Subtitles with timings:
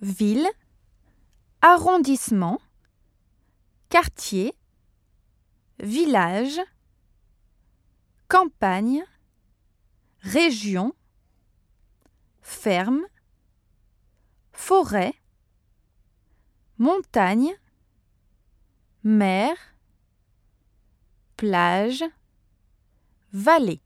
[0.00, 0.48] ville,
[1.60, 2.60] arrondissement,
[3.88, 4.54] quartier,
[5.80, 6.60] village,
[8.28, 9.04] campagne,
[10.20, 10.94] région,
[12.42, 13.02] ferme,
[14.52, 15.14] forêt,
[16.78, 17.54] montagne,
[19.04, 19.56] mer,
[21.36, 22.04] plage,
[23.32, 23.80] vallée.